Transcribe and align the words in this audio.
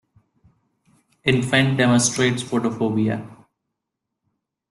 Infant 1.25 1.77
demonstrates 1.77 2.41
photophobia. 2.41 3.23